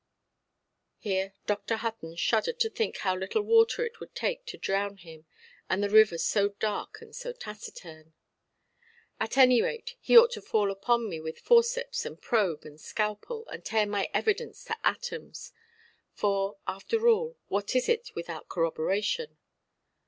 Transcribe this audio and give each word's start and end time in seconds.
Here 0.97 1.35
Dr. 1.45 1.75
Hutton 1.75 2.15
shuddered 2.15 2.59
to 2.61 2.71
think 2.71 2.97
how 2.97 3.15
little 3.15 3.43
water 3.43 3.85
it 3.85 3.99
would 3.99 4.15
take 4.15 4.47
to 4.47 4.57
drown 4.57 4.97
him, 4.97 5.27
and 5.69 5.83
the 5.83 5.91
river 5.91 6.17
so 6.17 6.49
dark 6.59 7.01
and 7.03 7.15
so 7.15 7.31
taciturn! 7.33 8.15
"At 9.19 9.37
any 9.37 9.61
rate, 9.61 9.97
he 9.99 10.17
ought 10.17 10.31
to 10.31 10.41
fall 10.41 10.71
upon 10.71 11.07
me 11.07 11.19
with 11.19 11.37
forceps, 11.37 12.03
and 12.03 12.19
probe, 12.19 12.65
and 12.65 12.81
scalpel, 12.81 13.47
and 13.49 13.63
tear 13.63 13.85
my 13.85 14.09
evidence 14.11 14.63
to 14.63 14.77
atoms. 14.83 15.53
For, 16.13 16.57
after 16.65 17.07
all, 17.07 17.37
what 17.47 17.75
is 17.75 17.87
it, 17.87 18.09
without 18.15 18.49
corroboration? 18.49 19.37